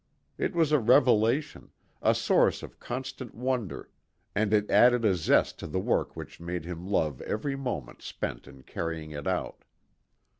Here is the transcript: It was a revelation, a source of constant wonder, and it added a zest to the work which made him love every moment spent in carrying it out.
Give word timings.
It 0.39 0.55
was 0.55 0.71
a 0.71 0.79
revelation, 0.79 1.69
a 2.01 2.15
source 2.15 2.63
of 2.63 2.79
constant 2.79 3.35
wonder, 3.35 3.91
and 4.33 4.51
it 4.51 4.67
added 4.67 5.05
a 5.05 5.13
zest 5.13 5.59
to 5.59 5.67
the 5.67 5.79
work 5.79 6.15
which 6.15 6.39
made 6.39 6.65
him 6.65 6.87
love 6.87 7.21
every 7.21 7.55
moment 7.55 8.01
spent 8.01 8.47
in 8.47 8.63
carrying 8.63 9.11
it 9.11 9.27
out. 9.27 9.63